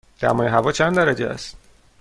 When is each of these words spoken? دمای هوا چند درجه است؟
دمای 0.19 0.47
هوا 0.47 0.71
چند 0.71 0.95
درجه 0.97 1.27
است؟ 1.27 1.57